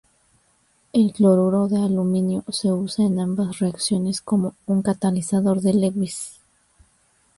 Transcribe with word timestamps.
El 0.93 1.13
cloruro 1.13 1.67
de 1.67 1.77
aluminio 1.77 2.43
se 2.49 2.71
usa 2.71 3.05
en 3.05 3.19
ambas 3.19 3.59
reacciones 3.59 4.19
como 4.19 4.55
un 4.65 4.81
catalizador 4.81 5.61
de 5.61 5.75
Lewis. 5.75 6.39